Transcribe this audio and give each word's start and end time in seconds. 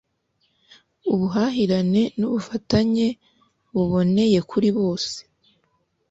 ubuhahirane 1.11 2.01
n'ubufatanye 2.19 3.07
buboneye 3.73 4.39
kuri 4.49 4.69
bose 4.77 5.15